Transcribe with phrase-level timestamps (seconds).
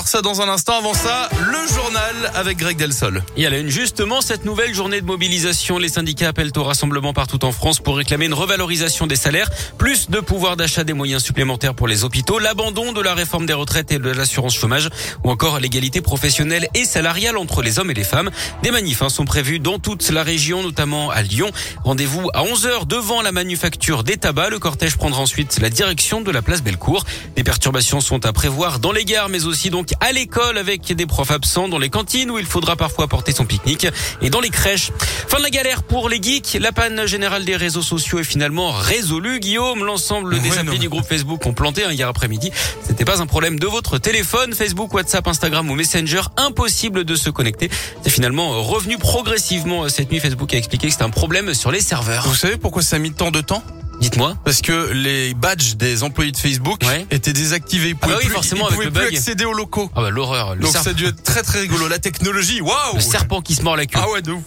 [0.00, 0.78] voir ça dans un instant.
[0.78, 3.22] Avant ça, le journal avec Greg Delsol.
[3.36, 7.12] Et à la une, justement, cette nouvelle journée de mobilisation, les syndicats appellent au rassemblement
[7.12, 11.22] partout en France pour réclamer une revalorisation des salaires, plus de pouvoir d'achat des moyens
[11.22, 14.88] supplémentaires pour les hôpitaux, l'abandon de la réforme des retraites et de l'assurance chômage,
[15.22, 18.30] ou encore l'égalité professionnelle et salariale entre les hommes et les femmes.
[18.62, 21.50] Des manifs hein, sont prévus dans toute la région, notamment à Lyon.
[21.84, 24.50] Rendez-vous à 11h devant la manufacture des tabacs.
[24.50, 27.04] Le cortège prendra ensuite la direction de la place Bellecour.
[27.36, 31.06] Des perturbations sont à prévoir dans les gares, mais aussi donc à l'école avec des
[31.06, 33.86] profs absents, dans les cantines où il faudra parfois porter son pique-nique
[34.22, 34.92] et dans les crèches.
[35.28, 36.58] Fin de la galère pour les geeks.
[36.60, 39.40] La panne générale des réseaux sociaux est finalement résolue.
[39.40, 40.80] Guillaume, l'ensemble des applis non.
[40.80, 42.50] du groupe Facebook ont planté hier après-midi.
[42.86, 46.22] C'était pas un problème de votre téléphone, Facebook, WhatsApp, Instagram ou Messenger.
[46.36, 47.70] Impossible de se connecter.
[48.02, 50.20] C'est finalement revenu progressivement cette nuit.
[50.20, 52.26] Facebook a expliqué que c'était un problème sur les serveurs.
[52.26, 53.62] Vous savez pourquoi ça a mis tant de temps?
[54.00, 54.34] Dites-moi.
[54.44, 57.06] Parce que les badges des employés de Facebook Ouais.
[57.10, 57.90] étaient désactivés.
[57.90, 59.16] Ils pouvaient bah oui, plus, forcément, ils avec pouvaient le plus bug.
[59.16, 59.90] accéder aux locaux.
[59.94, 60.54] Ah bah l'horreur.
[60.54, 61.86] Le, Donc serp- ça a dû être très très rigolo.
[61.88, 63.98] La technologie, waouh le serpent qui se mord la queue.
[64.02, 64.42] Ah ouais, de ouf.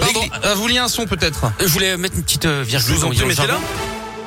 [0.00, 1.50] Pardon, ah, vous vouliez un son peut-être?
[1.60, 2.94] Je voulais mettre une petite euh, virgule.
[2.94, 3.58] Je vous en prie, mettez-la.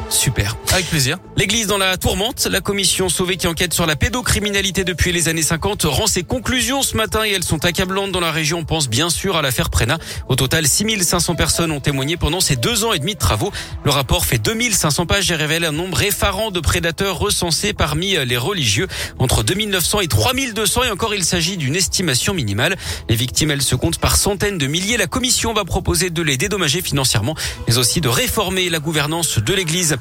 [0.10, 0.58] Super.
[0.74, 1.18] Avec plaisir.
[1.38, 5.44] L'église dans la tourmente, la commission sauvée qui enquête sur la pédocriminalité depuis les années
[5.44, 8.60] 50 rend ses conclusions ce matin et elles sont accablantes dans la région.
[8.60, 10.00] On pense bien sûr à l'affaire Prena.
[10.28, 13.52] Au total, 6500 personnes ont témoigné pendant ces deux ans et demi de travaux.
[13.84, 18.38] Le rapport fait 2500 pages et révèle un nombre effarant de prédateurs recensés parmi les
[18.38, 18.88] religieux.
[19.20, 22.78] Entre 2900 et 3200 et encore il s'agit d'une estimation minimale.
[23.10, 24.98] Les victimes, elles se comptent par centaines de milliers.
[24.98, 27.36] La commission va proposer de les dédommager financièrement,
[27.68, 29.99] mais aussi de réformer la gouvernance de l'église.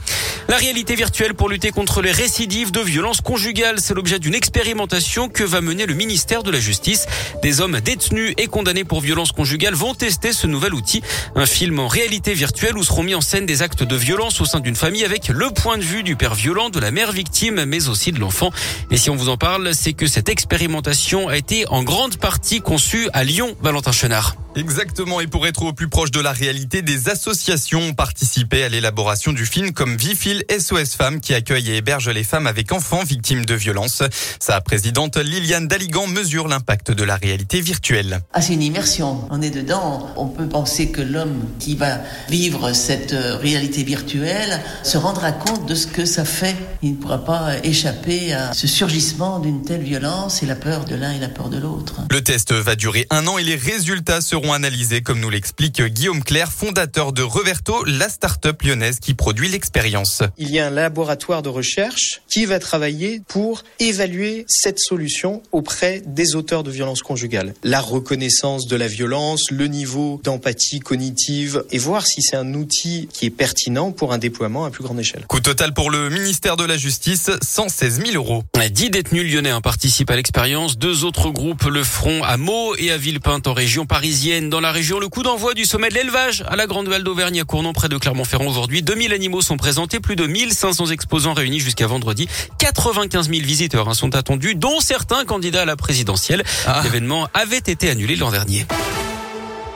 [0.49, 5.29] La réalité virtuelle pour lutter contre les récidives de violences conjugales, c'est l'objet d'une expérimentation
[5.29, 7.07] que va mener le ministère de la Justice.
[7.43, 11.03] Des hommes détenus et condamnés pour violences conjugales vont tester ce nouvel outil.
[11.35, 14.47] Un film en réalité virtuelle où seront mis en scène des actes de violence au
[14.47, 17.65] sein d'une famille avec le point de vue du père violent, de la mère victime,
[17.67, 18.51] mais aussi de l'enfant.
[18.91, 22.61] Et si on vous en parle, c'est que cette expérimentation a été en grande partie
[22.61, 24.37] conçue à Lyon, Valentin Chenard.
[24.59, 28.69] Exactement, et pour être au plus proche de la réalité, des associations ont participé à
[28.69, 33.05] l'élaboration du film comme Vifil SOS Femmes qui accueille et héberge les femmes avec enfants
[33.05, 34.03] victimes de violences.
[34.41, 38.21] Sa présidente Liliane Daligan mesure l'impact de la réalité virtuelle.
[38.33, 39.29] Ah, c'est une immersion.
[39.31, 40.09] On est dedans.
[40.17, 45.67] On peut penser que l'homme qui va vivre cette euh, réalité virtuelle se rendra compte
[45.67, 46.57] de ce que ça fait.
[46.83, 50.97] Il ne pourra pas échapper à ce surgissement d'une telle violence et la peur de
[50.97, 52.01] l'un et la peur de l'autre.
[52.11, 56.23] Le test va durer un an et les résultats seront analysés comme nous l'explique Guillaume
[56.23, 60.23] Claire, fondateur de Reverto, la start-up lyonnaise qui produit l'expérience.
[60.37, 66.03] Il y a un laboratoire de recherche qui va travailler pour évaluer cette solution auprès
[66.07, 67.55] des auteurs de violences conjugales.
[67.63, 73.09] La reconnaissance de la violence, le niveau d'empathie cognitive et voir si c'est un outil
[73.13, 75.25] qui est pertinent pour un déploiement à plus grande échelle.
[75.27, 78.45] Coût total pour le ministère de la Justice, 116 000 euros.
[78.71, 80.79] Dix détenus lyonnais participent à l'expérience.
[80.79, 84.38] Deux autres groupes le feront à Meaux et à Villepinte en région parisienne.
[84.43, 87.41] Dans la région, le coup d'envoi du sommet de l'élevage à la Grande Val d'Auvergne
[87.41, 88.83] à Cournon près de Clermont-Ferrand aujourd'hui.
[88.83, 92.29] 2000 animaux sont présentés, plus de 1500 exposants réunis jusqu'à vendredi.
[92.59, 96.45] 95 000 visiteurs hein, sont attendus, dont certains candidats à la présidentielle.
[96.67, 96.83] Ah.
[96.85, 98.65] L'événement avait été annulé l'an dernier.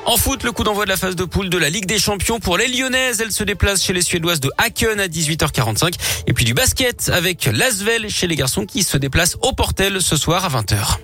[0.06, 2.38] En foot, le coup d'envoi de la phase de poule de la Ligue des Champions
[2.38, 3.20] pour les Lyonnaises.
[3.20, 5.94] Elles se déplacent chez les Suédoises de Haken à 18h45.
[6.28, 10.16] Et puis du basket avec l'Asvel chez les garçons qui se déplacent au Portel ce
[10.16, 10.98] soir à 20h.